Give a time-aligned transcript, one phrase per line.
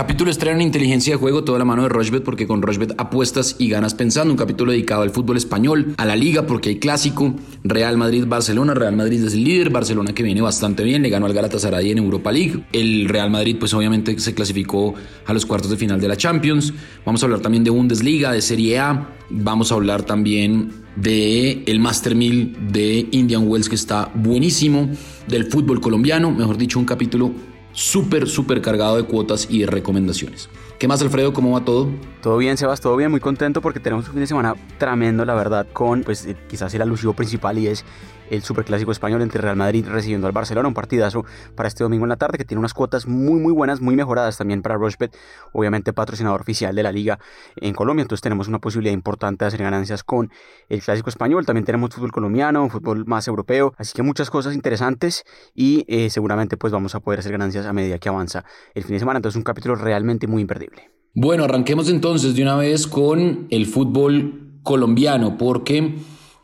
[0.00, 3.56] Capítulo estreno en inteligencia de juego, toda la mano de Rochbet, porque con Rochbet apuestas
[3.58, 4.32] y ganas pensando.
[4.32, 7.34] Un capítulo dedicado al fútbol español, a la liga, porque hay clásico.
[7.64, 8.72] Real Madrid-Barcelona.
[8.72, 9.68] Real Madrid es el líder.
[9.68, 12.64] Barcelona que viene bastante bien, le ganó al Galatasaray en Europa League.
[12.72, 14.94] El Real Madrid, pues obviamente se clasificó
[15.26, 16.72] a los cuartos de final de la Champions.
[17.04, 19.06] Vamos a hablar también de Bundesliga, de Serie A.
[19.28, 24.88] Vamos a hablar también de el Master 1000 de Indian Wells, que está buenísimo.
[25.28, 30.48] Del fútbol colombiano, mejor dicho, un capítulo súper, súper cargado de cuotas y de recomendaciones.
[30.78, 31.34] ¿Qué más, Alfredo?
[31.34, 31.90] ¿Cómo va todo?
[32.22, 35.34] Todo bien, Sebas, todo bien, muy contento porque tenemos un fin de semana tremendo, la
[35.34, 37.84] verdad, con pues eh, quizás el alusivo principal y es
[38.30, 42.10] el superclásico español entre Real Madrid recibiendo al Barcelona, un partidazo para este domingo en
[42.10, 45.16] la tarde que tiene unas cuotas muy muy buenas, muy mejoradas también para Rochebet,
[45.52, 47.18] obviamente patrocinador oficial de la liga
[47.56, 50.30] en Colombia, entonces tenemos una posibilidad importante de hacer ganancias con
[50.68, 55.24] el clásico español, también tenemos fútbol colombiano, fútbol más europeo, así que muchas cosas interesantes
[55.54, 58.44] y eh, seguramente pues vamos a poder hacer ganancias a medida que avanza
[58.74, 60.90] el fin de semana, entonces un capítulo realmente muy imperdible.
[61.14, 65.96] Bueno, arranquemos entonces de una vez con el fútbol colombiano, porque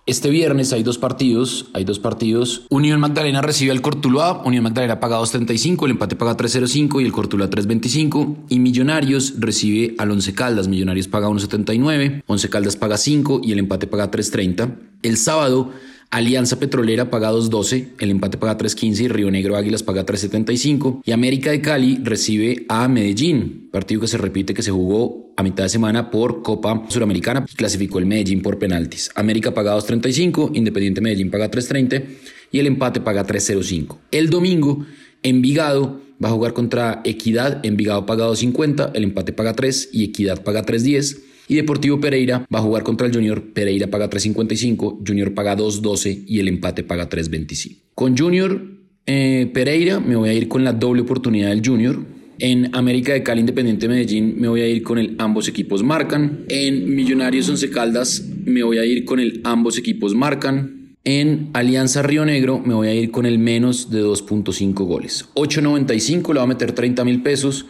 [0.07, 2.63] este viernes hay dos partidos, hay dos partidos.
[2.71, 7.13] Unión Magdalena recibe al Cortuluá, Unión Magdalena paga 2.35, el empate paga 3.05 y el
[7.13, 8.37] Cortuluá 3.25.
[8.49, 13.59] Y Millonarios recibe al Once Caldas, Millonarios paga 1.79, Once Caldas paga 5 y el
[13.59, 14.77] empate paga 3.30.
[15.03, 15.73] El sábado
[16.11, 21.03] Alianza Petrolera paga 2.12, el empate paga 3.15 y Río Negro Águilas paga 3.75.
[21.05, 25.43] Y América de Cali recibe a Medellín, partido que se repite que se jugó a
[25.43, 27.45] mitad de semana por Copa Suramericana.
[27.57, 29.11] Clasificó el Medellín por penaltis.
[29.15, 32.05] América paga 2.35, Independiente Medellín paga 3.30
[32.53, 33.99] y el empate paga 3.05.
[34.11, 34.87] El domingo,
[35.23, 37.65] Envigado va a jugar contra Equidad.
[37.65, 41.19] Envigado paga 2.50, el empate paga 3 y Equidad paga 3.10.
[41.49, 43.43] Y Deportivo Pereira va a jugar contra el Junior.
[43.53, 47.77] Pereira paga 3.55, Junior paga 2.12 y el empate paga 3.25.
[47.95, 48.61] Con Junior
[49.07, 52.05] eh, Pereira me voy a ir con la doble oportunidad del Junior.
[52.39, 56.45] En América de Cali Independiente Medellín me voy a ir con el ambos equipos marcan.
[56.49, 60.97] En Millonarios Once Caldas me voy a ir con el ambos equipos marcan.
[61.05, 65.27] En Alianza Río Negro me voy a ir con el menos de 2.5 goles.
[65.35, 67.67] 8.95 le va a meter 30 mil pesos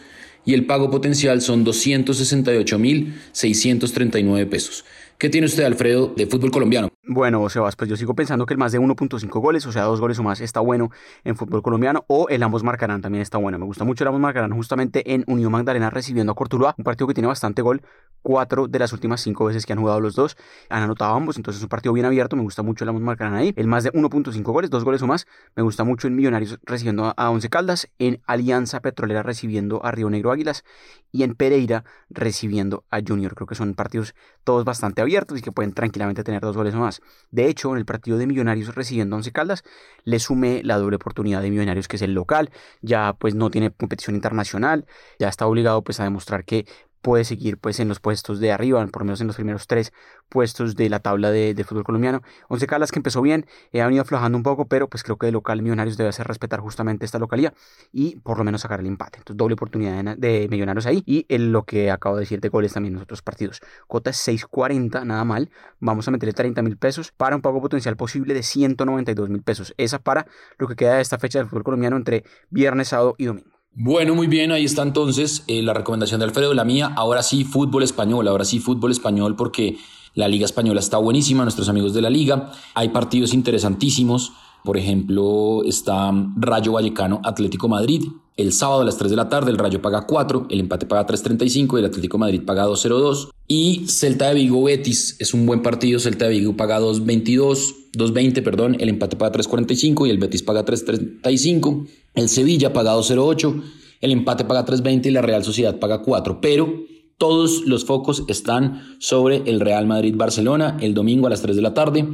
[0.47, 4.85] y el pago potencial son 268.639 pesos.
[5.17, 6.89] ¿Qué tiene usted, Alfredo, de fútbol colombiano?
[7.09, 10.01] Bueno, Sebas, pues yo sigo pensando que el más de 1.5 goles, o sea, dos
[10.01, 10.91] goles o más, está bueno
[11.23, 13.57] en fútbol colombiano, o el ambos marcarán también está bueno.
[13.57, 17.07] Me gusta mucho el ambos marcarán justamente en Unión Magdalena recibiendo a Cortuluá, un partido
[17.07, 17.81] que tiene bastante gol.
[18.21, 20.35] Cuatro de las últimas cinco veces que han jugado los dos
[20.69, 22.35] han anotado ambos, entonces es un partido bien abierto.
[22.35, 23.53] Me gusta mucho el ambos marcarán ahí.
[23.55, 25.27] El más de 1.5 goles, dos goles o más.
[25.55, 30.09] Me gusta mucho en Millonarios recibiendo a Once Caldas, en Alianza Petrolera recibiendo a Río
[30.09, 30.65] Negro Águilas
[31.13, 33.33] y en Pereira recibiendo a Junior.
[33.33, 34.13] Creo que son partidos
[34.43, 36.96] todos bastante abiertos y que pueden tranquilamente tener dos goles o más.
[37.31, 39.63] De hecho, en el partido de Millonarios recibiendo a Once Caldas,
[40.03, 42.51] le sumé la doble oportunidad de Millonarios, que es el local.
[42.81, 44.85] Ya pues no tiene competición internacional,
[45.19, 46.65] ya está obligado pues a demostrar que
[47.01, 49.93] puede seguir pues en los puestos de arriba, por lo menos en los primeros tres
[50.29, 52.21] puestos de la tabla de, fútbol colombiano.
[52.49, 55.27] Once Caldas que empezó bien, eh, ha venido aflojando un poco, pero pues creo que
[55.27, 57.53] el local Millonarios debe hacer respetar justamente esta localidad
[57.91, 59.19] y por lo menos sacar el empate.
[59.19, 62.73] Entonces doble oportunidad de, Millonarios ahí y en lo que acabo de decir de goles
[62.73, 63.61] también en los otros partidos.
[63.87, 65.49] Cota 6.40, nada mal.
[65.79, 69.73] Vamos a meterle 30 mil pesos para un pago potencial posible de 192 mil pesos.
[69.77, 70.27] Esa para
[70.57, 73.56] lo que queda de esta fecha del fútbol colombiano entre viernes, sábado y domingo.
[73.79, 76.91] Bueno, muy bien, ahí está entonces eh, la recomendación de Alfredo, la mía.
[76.95, 79.77] Ahora sí, fútbol español, ahora sí, fútbol español, porque
[80.15, 82.51] la Liga Española está buenísima, nuestros amigos de la Liga.
[82.73, 84.33] Hay partidos interesantísimos.
[84.63, 88.01] Por ejemplo, está Rayo Vallecano Atlético Madrid.
[88.35, 91.05] El sábado a las 3 de la tarde el Rayo paga 4, el empate paga
[91.05, 93.29] 3.35 y el Atlético Madrid paga 2.02.
[93.47, 95.99] Y Celta de Vigo Betis es un buen partido.
[95.99, 98.75] Celta de Vigo paga 2.22, 2.20, perdón.
[98.79, 101.87] El empate paga 3.45 y el Betis paga 3.35.
[102.17, 103.61] El Sevilla paga 2.08,
[104.01, 106.41] el empate paga 3.20 y la Real Sociedad paga 4.
[106.41, 106.81] Pero
[107.19, 111.75] todos los focos están sobre el Real Madrid-Barcelona el domingo a las 3 de la
[111.75, 112.07] tarde.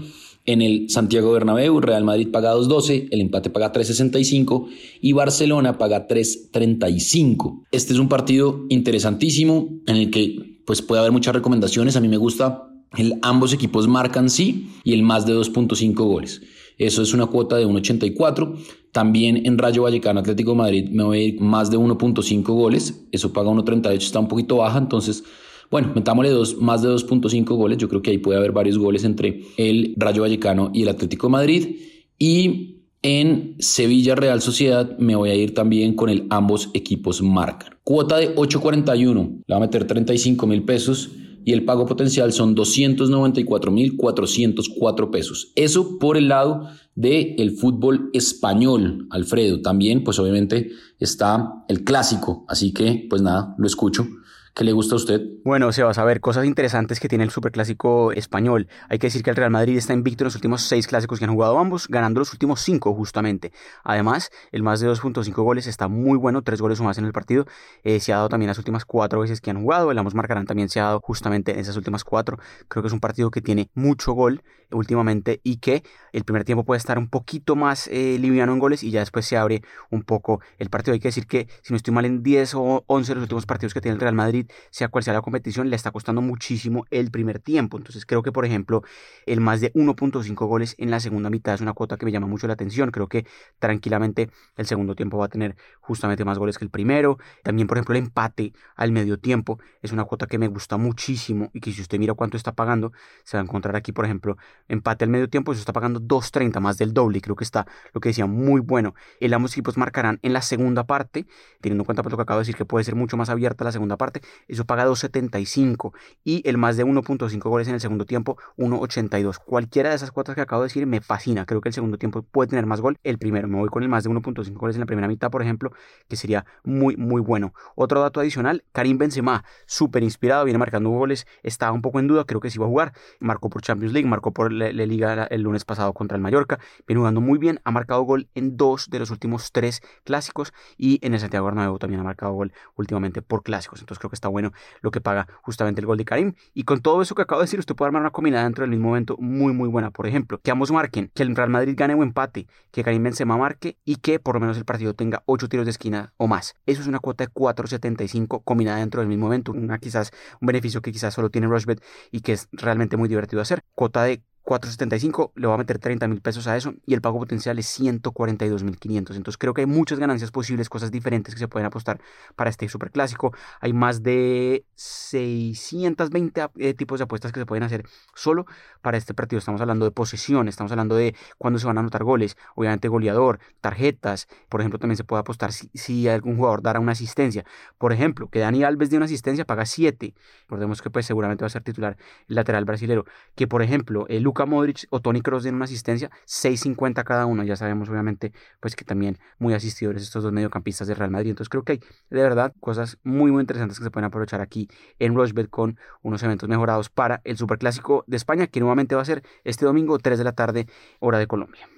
[0.46, 4.68] En el Santiago Bernabéu, Real Madrid paga 2.12, el empate paga 3.65
[5.00, 7.64] y Barcelona paga 3.35.
[7.72, 11.96] Este es un partido interesantísimo en el que pues puede haber muchas recomendaciones.
[11.96, 12.68] A mí me gusta
[12.98, 16.42] el ambos equipos marcan sí y el más de 2.5 goles.
[16.78, 18.58] Eso es una cuota de 1.84.
[18.94, 23.04] También en Rayo Vallecano Atlético Madrid me voy a ir más de 1.5 goles.
[23.12, 24.78] Eso paga 1.38, está un poquito baja.
[24.78, 25.24] Entonces,
[25.72, 27.80] bueno, metámosle dos, más de 2.5 goles.
[27.80, 31.28] Yo creo que ahí puede haber varios goles entre el Rayo Vallecano y el Atlético
[31.28, 31.76] Madrid.
[32.20, 37.76] Y en Sevilla Real Sociedad me voy a ir también con el ambos equipos marcan.
[37.84, 39.44] Cuota de 8.41.
[39.48, 41.10] Le va a meter 35 mil pesos
[41.46, 45.52] y el pago potencial son 294.404 pesos.
[45.56, 49.62] Eso por el lado del el fútbol español, Alfredo.
[49.62, 54.08] También, pues obviamente está el clásico, así que pues nada, lo escucho.
[54.56, 55.20] ¿Qué le gusta a usted?
[55.44, 58.68] Bueno, se va a saber cosas interesantes que tiene el Superclásico español.
[58.88, 61.26] Hay que decir que el Real Madrid está invicto en los últimos seis clásicos que
[61.26, 63.52] han jugado ambos, ganando los últimos cinco justamente.
[63.84, 67.14] Además, el más de 2.5 goles está muy bueno, tres goles o más en el
[67.14, 67.48] partido.
[67.84, 69.90] Eh, se ha dado también las últimas cuatro veces que han jugado.
[69.90, 72.38] El ambos marcarán también se ha dado justamente en esas últimas cuatro.
[72.68, 76.64] Creo que es un partido que tiene mucho gol últimamente y que el primer tiempo
[76.64, 80.04] puede estar un poquito más eh, liviano en goles y ya después se abre un
[80.04, 80.94] poco el partido.
[80.94, 83.46] Hay que decir que si no estoy mal en 10 o 11 de los últimos
[83.46, 86.86] partidos que tiene el Real Madrid, sea cual sea la competición, le está costando muchísimo
[86.90, 87.78] el primer tiempo.
[87.78, 88.84] Entonces creo que, por ejemplo,
[89.26, 92.28] el más de 1.5 goles en la segunda mitad es una cuota que me llama
[92.28, 92.92] mucho la atención.
[92.92, 93.26] Creo que
[93.60, 97.18] tranquilamente el segundo tiempo va a tener justamente más goles que el primero.
[97.44, 101.50] También, por ejemplo, el empate al medio tiempo es una cuota que me gusta muchísimo
[101.54, 102.92] y que si usted mira cuánto está pagando,
[103.24, 104.38] se va a encontrar aquí, por ejemplo,
[104.68, 107.68] empate al medio tiempo, eso está pagando 2.30 más del doble y creo que está,
[107.94, 108.94] lo que decía, muy bueno.
[109.20, 111.26] El ambos equipos marcarán en la segunda parte,
[111.62, 113.64] teniendo en cuenta pues, lo que acabo de decir, que puede ser mucho más abierta
[113.64, 115.94] la segunda parte, eso paga 2.75
[116.24, 119.40] y el más de 1.5 goles en el segundo tiempo, 1.82.
[119.40, 122.24] Cualquiera de esas cuotas que acabo de decir me fascina, creo que el segundo tiempo
[122.24, 124.82] puede tener más gol, el primero, me voy con el más de 1.5 goles en
[124.82, 125.72] la primera mitad, por ejemplo,
[126.08, 127.54] que sería muy, muy bueno.
[127.76, 132.26] Otro dato adicional, Karim Benzema, súper inspirado, viene marcando goles, estaba un poco en duda,
[132.26, 135.42] creo que sí va a jugar, marcó por Champions League, marcó por la, Liga el
[135.42, 139.00] lunes pasado contra el Mallorca, viene jugando muy bien, ha marcado gol en dos de
[139.00, 143.44] los últimos tres clásicos y en el Santiago Bernabéu también ha marcado gol últimamente por
[143.44, 146.64] clásicos, entonces creo que está bueno lo que paga justamente el gol de Karim y
[146.64, 148.90] con todo eso que acabo de decir, usted puede armar una combinada dentro del mismo
[148.90, 152.04] momento muy muy buena, por ejemplo, que ambos marquen, que el Real Madrid gane o
[152.04, 155.66] empate, que Karim Benzema marque y que por lo menos el partido tenga ocho tiros
[155.66, 156.56] de esquina o más.
[156.66, 160.12] Eso es una cuota de 4.75 combinada dentro del mismo momento, una quizás
[160.42, 163.64] un beneficio que quizás solo tiene Rushbet y que es realmente muy divertido hacer.
[163.76, 167.18] Cuota de 475, le voy a meter 30 mil pesos a eso y el pago
[167.18, 169.16] potencial es 142 mil 500.
[169.16, 172.02] Entonces creo que hay muchas ganancias posibles, cosas diferentes que se pueden apostar
[172.36, 173.34] para este superclásico.
[173.62, 177.86] Hay más de 620 eh, tipos de apuestas que se pueden hacer
[178.16, 178.46] solo
[178.82, 179.40] para este partido.
[179.40, 183.40] Estamos hablando de posesión, estamos hablando de cuándo se van a anotar goles, obviamente goleador,
[183.62, 184.28] tarjetas.
[184.50, 187.46] Por ejemplo, también se puede apostar si, algún jugador dará una asistencia.
[187.78, 190.14] Por ejemplo, que Dani Alves de una asistencia paga 7.
[190.42, 191.96] Recordemos que pues seguramente va a ser titular
[192.28, 193.06] lateral brasilero.
[193.36, 197.44] Que por ejemplo, el Luka Modric o Tony Kroos den una asistencia, 6.50 cada uno.
[197.44, 201.30] Ya sabemos, obviamente, pues que también muy asistidores estos dos mediocampistas de Real Madrid.
[201.30, 204.68] Entonces creo que hay de verdad cosas muy, muy interesantes que se pueden aprovechar aquí
[204.98, 209.06] en Rushbet con unos eventos mejorados para el Superclásico de España, que nuevamente va a
[209.06, 210.68] ser este domingo, 3 de la tarde,
[211.00, 211.70] hora de Colombia.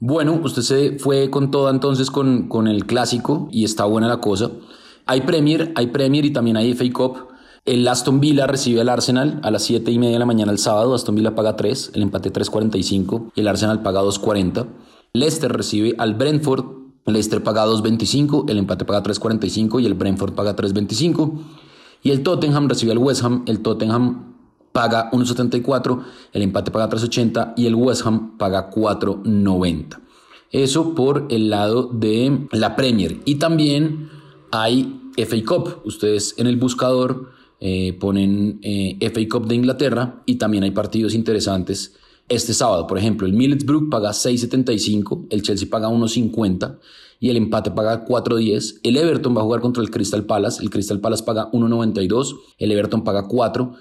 [0.00, 4.18] Bueno, usted se fue con todo entonces con, con el clásico y está buena la
[4.18, 4.50] cosa.
[5.06, 7.29] Hay Premier, hay Premier y también hay FA Cup.
[7.66, 10.58] El Aston Villa recibe al Arsenal a las 7 y media de la mañana el
[10.58, 10.94] sábado.
[10.94, 14.66] Aston Villa paga 3, el empate 3.45 y el Arsenal paga 2.40.
[15.12, 16.64] Leicester recibe al Brentford.
[17.06, 21.32] Leicester paga 2.25, el empate paga 3.45 y el Brentford paga 3.25.
[22.02, 23.44] Y el Tottenham recibe al West Ham.
[23.46, 24.34] El Tottenham
[24.72, 26.02] paga 1.74,
[26.32, 30.00] el empate paga 3.80 y el West Ham paga 4.90.
[30.52, 33.20] Eso por el lado de la Premier.
[33.24, 34.08] Y también
[34.50, 35.80] hay FA Cup.
[35.84, 41.14] Ustedes en el buscador eh, ponen eh, FA Cup de Inglaterra y también hay partidos
[41.14, 41.94] interesantes
[42.28, 42.86] este sábado.
[42.86, 46.78] Por ejemplo, el Middlesbrough paga 6.75, el Chelsea paga 1.50
[47.20, 48.80] y el empate paga 4.10.
[48.82, 52.72] El Everton va a jugar contra el Crystal Palace, el Crystal Palace paga 1.92, el
[52.72, 53.74] Everton paga 4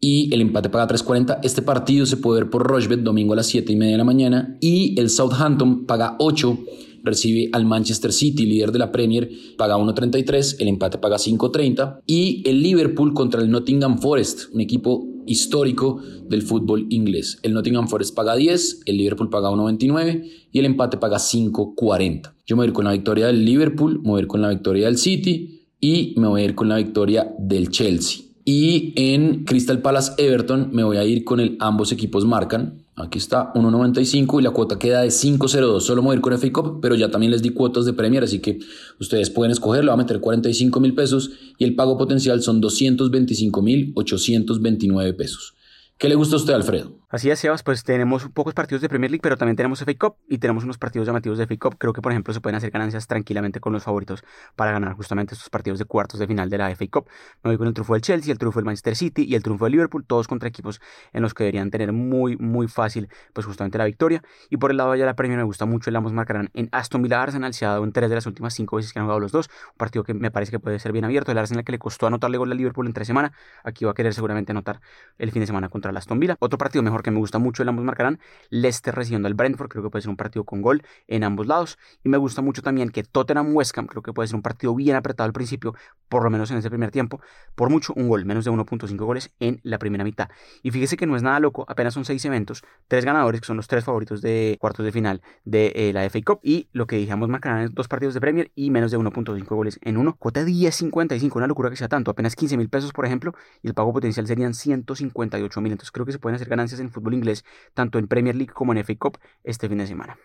[0.00, 1.40] y el empate paga 3.40.
[1.42, 4.04] Este partido se puede ver por Rochbet domingo a las 7 y media de la
[4.04, 6.58] mañana y el Southampton paga 8
[7.04, 12.42] recibe al Manchester City, líder de la Premier, paga 1.33, el empate paga 5.30 y
[12.48, 17.38] el Liverpool contra el Nottingham Forest, un equipo histórico del fútbol inglés.
[17.42, 22.34] El Nottingham Forest paga 10, el Liverpool paga 1.29 y el empate paga 5.40.
[22.46, 24.42] Yo me voy a ir con la victoria del Liverpool, me voy a ir con
[24.42, 28.24] la victoria del City y me voy a ir con la victoria del Chelsea.
[28.44, 32.83] Y en Crystal Palace Everton me voy a ir con el ambos equipos marcan.
[32.96, 35.80] Aquí está 1.95 y la cuota queda de 5.02.
[35.80, 38.60] Solo me con FA Cup, pero ya también les di cuotas de Premier, así que
[39.00, 39.82] ustedes pueden escoger.
[39.82, 45.12] Le va a meter 45 mil pesos y el pago potencial son 225 mil 829
[45.14, 45.54] pesos.
[45.96, 46.98] ¿Qué le gusta a usted, Alfredo?
[47.08, 50.16] Así es, Sebas, pues tenemos pocos partidos de Premier League, pero también tenemos FA Cup
[50.28, 51.76] y tenemos unos partidos llamativos de FA Cup.
[51.78, 54.24] Creo que, por ejemplo, se pueden hacer ganancias tranquilamente con los favoritos
[54.56, 57.08] para ganar justamente estos partidos de cuartos de final de la FA Cup.
[57.44, 59.66] Me voy con el triunfo del Chelsea, el triunfo del Manchester City y el triunfo
[59.66, 60.80] del Liverpool, todos contra equipos
[61.12, 64.24] en los que deberían tener muy, muy fácil, pues justamente la victoria.
[64.50, 67.00] Y por el lado de la Premier me gusta mucho el ambos marcarán en Aston
[67.00, 69.20] Villa Arsenal, se ha dado en tres de las últimas cinco veces que han jugado
[69.20, 69.48] los dos.
[69.70, 71.30] Un partido que me parece que puede ser bien abierto.
[71.30, 73.30] El Arsenal que le costó anotarle gol al Liverpool en tres semanas,
[73.62, 74.80] aquí va a querer seguramente anotar
[75.18, 76.36] el fin de semana contra Aston Villa.
[76.40, 78.18] Otro partido mejor que me gusta mucho el ambos marcarán.
[78.50, 81.78] Leicester recibiendo al Brentford, creo que puede ser un partido con gol en ambos lados.
[82.02, 84.96] Y me gusta mucho también que Tottenham West creo que puede ser un partido bien
[84.96, 85.74] apretado al principio,
[86.08, 87.20] por lo menos en ese primer tiempo.
[87.54, 90.28] Por mucho, un gol, menos de 1.5 goles en la primera mitad.
[90.62, 93.56] Y fíjese que no es nada loco, apenas son seis eventos, tres ganadores, que son
[93.56, 96.40] los tres favoritos de cuartos de final de eh, la FA Cup.
[96.42, 99.78] Y lo que dijamos marcarán es dos partidos de Premier y menos de 1.5 goles
[99.82, 100.16] en uno.
[100.16, 103.74] Cuota 10.55, una locura que sea tanto, apenas 15 mil pesos, por ejemplo, y el
[103.74, 105.73] pago potencial serían 158 mil.
[105.74, 108.72] Entonces creo que se pueden hacer ganancias en fútbol inglés, tanto en Premier League como
[108.72, 110.16] en FA Cup este fin de semana.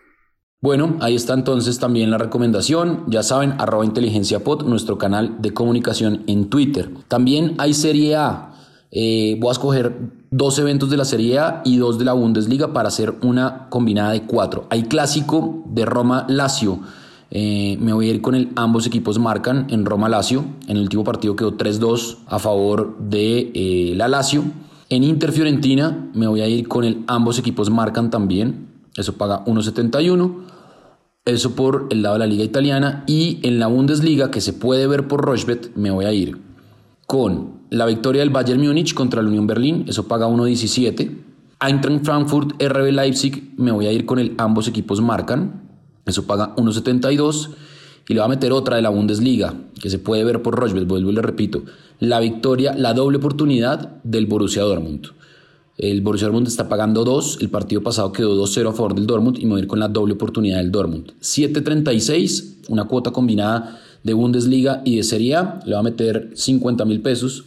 [0.62, 3.04] Bueno, ahí está entonces también la recomendación.
[3.08, 6.90] Ya saben, arroba inteligencia pod, nuestro canal de comunicación en Twitter.
[7.08, 8.52] También hay Serie A.
[8.90, 9.96] Eh, voy a escoger
[10.30, 14.12] dos eventos de la Serie A y dos de la Bundesliga para hacer una combinada
[14.12, 14.66] de cuatro.
[14.68, 16.80] Hay clásico de Roma-Lazio.
[17.30, 20.44] Eh, me voy a ir con el ambos equipos marcan en Roma-Lazio.
[20.66, 24.44] En el último partido quedó 3-2 a favor de eh, la Lazio.
[24.92, 28.66] En Inter Fiorentina me voy a ir con el ambos equipos marcan también.
[28.96, 30.34] Eso paga 1.71.
[31.24, 33.04] Eso por el lado de la liga italiana.
[33.06, 36.38] Y en la Bundesliga, que se puede ver por Rochbet, me voy a ir
[37.06, 39.84] con la victoria del Bayern Múnich contra la Unión Berlín.
[39.86, 41.18] Eso paga 1.17.
[41.60, 45.68] Eintracht Frankfurt, RB Leipzig, me voy a ir con el ambos equipos marcan.
[46.04, 47.50] Eso paga 1.72.
[48.08, 50.86] Y le voy a meter otra de la Bundesliga, que se puede ver por Rochbet,
[50.86, 51.62] vuelvo y le repito.
[52.00, 55.08] La victoria, la doble oportunidad del Borussia Dortmund.
[55.76, 59.38] El Borussia Dortmund está pagando 2, el partido pasado quedó 2-0 a favor del Dortmund
[59.38, 61.12] y me a ir con la doble oportunidad del Dortmund.
[61.20, 66.84] 7.36, una cuota combinada de Bundesliga y de Serie A, le va a meter 50
[66.84, 67.44] mil pesos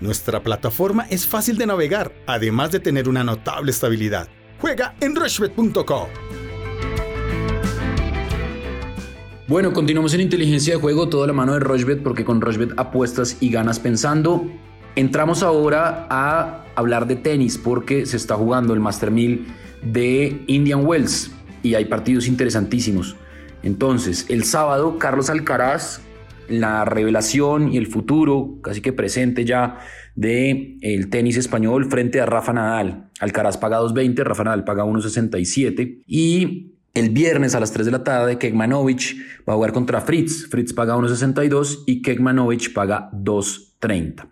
[0.00, 4.28] Nuestra plataforma es fácil de navegar, además de tener una notable estabilidad.
[4.58, 6.08] Juega en rushbet.com.
[9.50, 13.36] Bueno, continuamos en inteligencia de juego, toda la mano de Rochbet, porque con Rochbet apuestas
[13.40, 14.48] y ganas pensando.
[14.94, 19.46] Entramos ahora a hablar de tenis, porque se está jugando el Master 1000
[19.82, 21.32] de Indian Wells
[21.64, 23.16] y hay partidos interesantísimos.
[23.64, 26.00] Entonces, el sábado, Carlos Alcaraz
[26.50, 29.78] la revelación y el futuro, casi que presente ya,
[30.14, 33.10] de el tenis español frente a Rafa Nadal.
[33.20, 38.02] Alcaraz paga 2.20, Rafa Nadal paga 1.67 y el viernes a las 3 de la
[38.02, 39.16] tarde Kekmanovic
[39.48, 40.48] va a jugar contra Fritz.
[40.50, 44.28] Fritz paga 1.62 y Kekmanovic paga 2.30.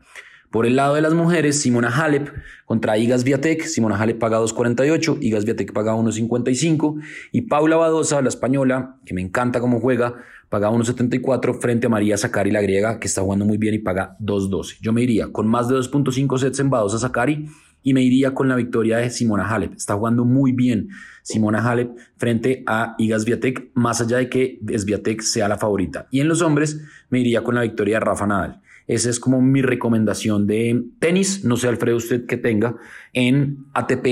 [0.51, 2.31] Por el lado de las mujeres, Simona Halep
[2.65, 3.63] contra Igas Viatek.
[3.65, 9.21] Simona Halep paga 2.48, Igas Viatek paga 1.55 y Paula Badosa, la española, que me
[9.21, 10.15] encanta cómo juega,
[10.49, 14.17] paga 1.74 frente a María Zakari, la griega, que está jugando muy bien y paga
[14.21, 14.78] 2.12.
[14.81, 17.49] Yo me iría con más de 2.5 sets en Badosa Zakari
[17.83, 19.75] y me iría con la victoria de Simona Halep.
[19.75, 20.88] Está jugando muy bien
[21.23, 26.09] Simona Halep frente a Iga Swiatek, más allá de que Swiatek sea la favorita.
[26.11, 28.61] Y en los hombres me iría con la victoria de Rafa Nadal.
[28.87, 31.45] Esa es como mi recomendación de tenis.
[31.45, 32.76] No sé, Alfredo, usted que tenga
[33.12, 34.07] en ATP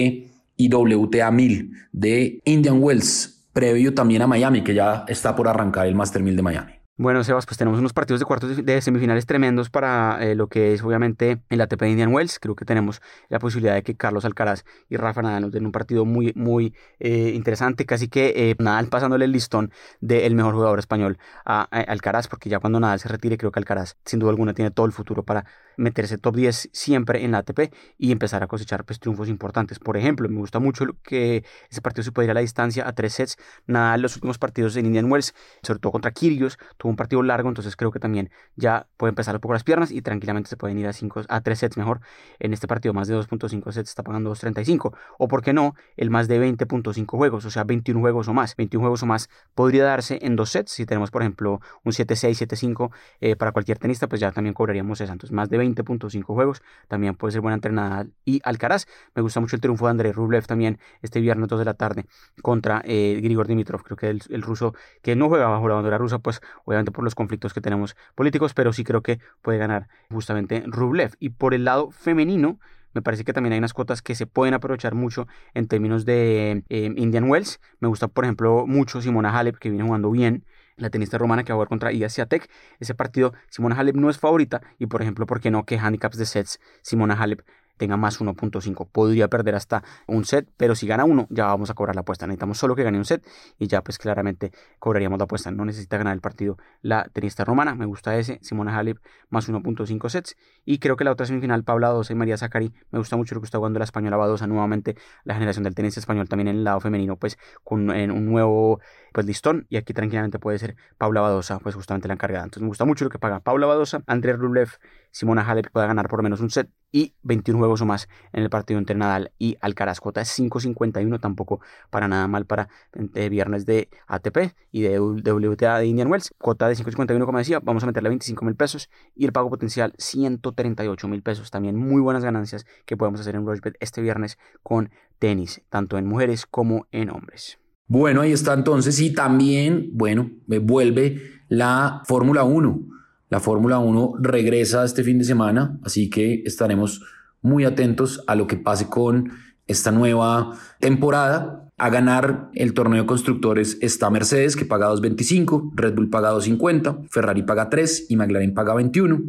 [0.56, 5.86] y WTA 1000 de Indian Wells, previo también a Miami, que ya está por arrancar
[5.86, 6.75] el Master 1000 de Miami.
[6.98, 10.72] Bueno, Sebas, pues tenemos unos partidos de cuartos de semifinales tremendos para eh, lo que
[10.72, 12.38] es obviamente el ATP Indian Wells.
[12.38, 15.72] Creo que tenemos la posibilidad de que Carlos Alcaraz y Rafa Nadal nos den un
[15.72, 17.84] partido muy, muy eh, interesante.
[17.84, 22.60] Casi que eh, Nadal pasándole el listón del mejor jugador español a, Alcaraz, porque ya
[22.60, 25.44] cuando Nadal se retire, creo que Alcaraz, sin duda alguna, tiene todo el futuro para
[25.76, 29.78] meterse top 10 siempre en la ATP y empezar a cosechar pues, triunfos importantes.
[29.78, 32.92] Por ejemplo, me gusta mucho que ese partido se puede ir a la distancia a
[32.94, 33.36] tres sets.
[33.66, 37.76] Nadal, los últimos partidos en Indian Wells, sobre todo contra Kyrgios, un partido largo, entonces
[37.76, 40.86] creo que también ya puede empezar un poco las piernas y tranquilamente se pueden ir
[40.86, 42.00] a, cinco, a 3 sets mejor.
[42.38, 44.96] En este partido más de 2.5 sets está pagando 2.35.
[45.18, 48.56] O por qué no, el más de 20.5 juegos, o sea, 21 juegos o más.
[48.56, 50.72] 21 juegos o más podría darse en dos sets.
[50.72, 52.90] Si tenemos, por ejemplo, un 7-6, 7-5
[53.20, 55.12] eh, para cualquier tenista, pues ya también cobraríamos esa.
[55.12, 58.06] Entonces, más de 20.5 juegos también puede ser buena entrenada.
[58.24, 61.64] Y Alcaraz, me gusta mucho el triunfo de Andrei Rublev también este viernes 2 de
[61.64, 62.06] la tarde
[62.42, 63.82] contra eh, Grigor Dimitrov.
[63.82, 67.04] Creo que el, el ruso que no juega bajo la bandera rusa, pues obviamente por
[67.04, 71.14] los conflictos que tenemos políticos, pero sí creo que puede ganar justamente Rublev.
[71.18, 72.58] Y por el lado femenino,
[72.96, 76.64] me parece que también hay unas cuotas que se pueden aprovechar mucho en términos de
[76.68, 77.60] eh, Indian Wells.
[77.78, 80.44] Me gusta, por ejemplo, mucho Simona Halep, que viene jugando bien.
[80.76, 82.50] La tenista romana que va a jugar contra Iga Swiatek.
[82.80, 84.62] Ese partido, Simona Halep no es favorita.
[84.78, 85.64] Y, por ejemplo, ¿por qué no?
[85.64, 87.42] Que handicaps de sets, Simona Halep
[87.76, 88.88] tenga más 1.5.
[88.90, 92.26] Podría perder hasta un set, pero si gana uno, ya vamos a cobrar la apuesta.
[92.26, 93.26] Necesitamos solo que gane un set
[93.58, 95.50] y ya pues claramente cobraríamos la apuesta.
[95.50, 97.74] No necesita ganar el partido la tenista romana.
[97.74, 100.36] Me gusta ese, Simona Halep más 1.5 sets.
[100.64, 103.40] Y creo que la otra semifinal, Paula Badosa y María Zacari, me gusta mucho lo
[103.40, 104.96] que está jugando la española Badosa nuevamente.
[105.24, 108.80] La generación del tenis español también en el lado femenino, pues con un nuevo
[109.12, 109.66] pues listón.
[109.68, 112.44] Y aquí tranquilamente puede ser Paula Badosa, pues justamente la encargada.
[112.44, 114.70] Entonces me gusta mucho lo que paga Paula Badosa, André Rublev,
[115.16, 118.50] Simona Halep pueda ganar por menos un set y 21 juegos o más en el
[118.50, 119.98] partido entre Nadal y Alcaraz.
[119.98, 122.68] Cuota es 5.51, tampoco para nada mal para
[123.14, 126.34] eh, viernes de ATP y de WTA de Indian Wells.
[126.36, 129.94] Cuota de 5.51, como decía, vamos a meterle 25 mil pesos y el pago potencial
[129.96, 131.50] 138 mil pesos.
[131.50, 136.04] También muy buenas ganancias que podemos hacer en Rushbet este viernes con tenis, tanto en
[136.04, 137.58] mujeres como en hombres.
[137.86, 142.95] Bueno, ahí está entonces y también, bueno, me vuelve la Fórmula 1
[143.36, 147.02] la Fórmula 1 regresa este fin de semana, así que estaremos
[147.42, 149.30] muy atentos a lo que pase con
[149.66, 151.68] esta nueva temporada.
[151.76, 157.10] A ganar el torneo de constructores está Mercedes, que paga 2.25, Red Bull paga 2.50,
[157.10, 159.20] Ferrari paga 3 y McLaren paga 21.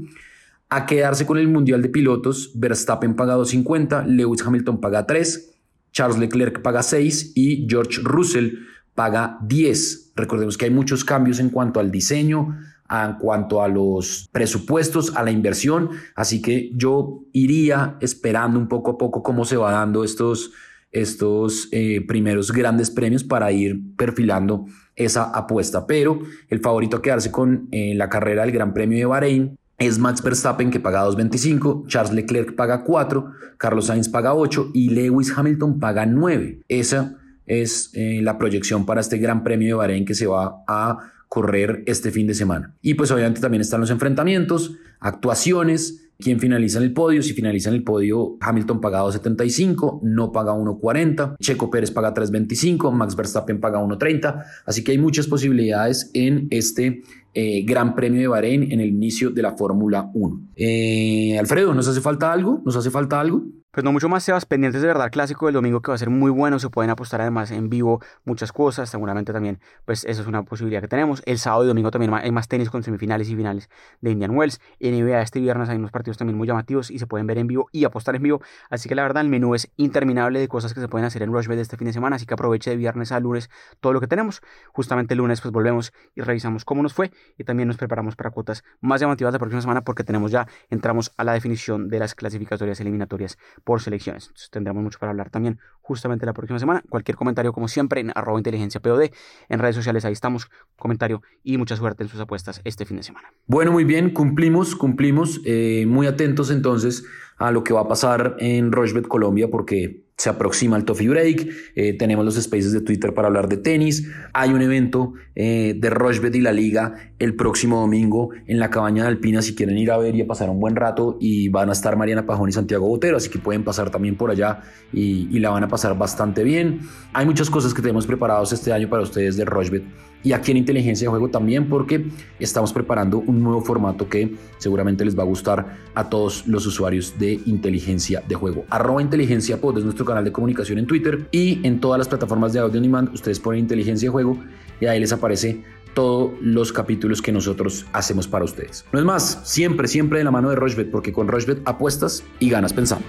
[0.70, 5.54] A quedarse con el Mundial de Pilotos, Verstappen paga 2.50, Lewis Hamilton paga 3,
[5.92, 8.54] Charles Leclerc paga 6 y George Russell
[8.96, 10.14] paga 10.
[10.16, 12.58] Recordemos que hay muchos cambios en cuanto al diseño,
[12.90, 15.90] en cuanto a los presupuestos, a la inversión.
[16.16, 20.52] Así que yo iría esperando un poco a poco cómo se va dando estos,
[20.92, 25.86] estos eh, primeros grandes premios para ir perfilando esa apuesta.
[25.88, 26.20] Pero
[26.50, 30.24] el favorito a quedarse con eh, la carrera del Gran Premio de Bahrein es Max
[30.24, 35.80] Verstappen que paga 2.25, Charles Leclerc paga 4, Carlos Sainz paga 8 y Lewis Hamilton
[35.80, 36.62] paga 9.
[36.68, 41.12] Esa es eh, la proyección para este Gran Premio de Bahrein que se va a
[41.28, 42.76] correr este fin de semana.
[42.82, 47.22] Y pues obviamente también están los enfrentamientos, actuaciones, quién finaliza en el podio.
[47.22, 52.92] Si finaliza en el podio, Hamilton paga 2.75, no paga 1.40, Checo Pérez paga 3.25,
[52.92, 54.44] Max Verstappen paga 1.30.
[54.66, 59.30] Así que hay muchas posibilidades en este eh, Gran Premio de Bahrein en el inicio
[59.30, 60.42] de la Fórmula 1.
[60.56, 62.62] Eh, Alfredo, ¿nos hace falta algo?
[62.66, 63.44] ¿Nos hace falta algo?
[63.78, 66.10] Pues no mucho más, Sebas, pendientes de verdad clásico del domingo que va a ser
[66.10, 70.28] muy bueno, se pueden apostar además en vivo muchas cosas, seguramente también, pues eso es
[70.28, 71.22] una posibilidad que tenemos.
[71.28, 73.70] El sábado y domingo también hay más tenis con semifinales y finales
[74.02, 74.60] de Indian Wells.
[74.80, 77.46] En NBA este viernes hay unos partidos también muy llamativos y se pueden ver en
[77.46, 80.74] vivo y apostar en vivo, así que la verdad el menú es interminable de cosas
[80.74, 83.12] que se pueden hacer en Rushbet este fin de semana, así que aproveche de viernes
[83.12, 84.42] a lunes todo lo que tenemos.
[84.74, 88.32] Justamente el lunes pues volvemos y revisamos cómo nos fue y también nos preparamos para
[88.32, 92.16] cuotas más llamativas la próxima semana porque tenemos ya, entramos a la definición de las
[92.16, 93.38] clasificatorias eliminatorias
[93.68, 94.28] por selecciones.
[94.28, 96.84] Entonces tendremos mucho para hablar también justamente la próxima semana.
[96.90, 99.10] Cualquier comentario, como siempre, en arroba inteligencia POD.
[99.48, 100.50] En redes sociales ahí estamos.
[100.76, 103.30] Comentario y mucha suerte en sus apuestas este fin de semana.
[103.46, 105.40] Bueno, muy bien, cumplimos, cumplimos.
[105.46, 107.06] Eh, muy atentos entonces
[107.38, 111.48] a lo que va a pasar en Rochebet Colombia porque se aproxima el Toffee Break,
[111.76, 115.90] eh, tenemos los spaces de Twitter para hablar de tenis, hay un evento eh, de
[115.92, 119.92] Rochebet y la liga el próximo domingo en la cabaña de Alpina si quieren ir
[119.92, 122.52] a ver y a pasar un buen rato y van a estar Mariana Pajón y
[122.52, 125.96] Santiago Botero, así que pueden pasar también por allá y, y la van a pasar
[125.96, 126.80] bastante bien.
[127.14, 129.84] Hay muchas cosas que tenemos preparados este año para ustedes de Rochebet
[130.24, 132.08] y aquí en Inteligencia de Juego también porque
[132.40, 137.14] estamos preparando un nuevo formato que seguramente les va a gustar a todos los usuarios
[137.20, 138.66] de Inteligencia de Juego.
[138.72, 142.54] Arroba Inteligencia Pod es nuestro canal de comunicación en Twitter y en todas las plataformas
[142.54, 144.40] de audio on demand ustedes ponen Inteligencia de Juego
[144.82, 145.62] y ahí les aparece
[145.94, 148.84] todos los capítulos que nosotros hacemos para ustedes.
[148.92, 152.50] No es más, siempre, siempre de la mano de Rochebet porque con Rochebet apuestas y
[152.50, 153.06] ganas pensando.